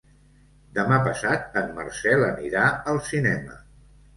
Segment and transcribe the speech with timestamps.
[0.77, 2.65] Demà passat en Marcel anirà
[2.95, 3.63] al cinema.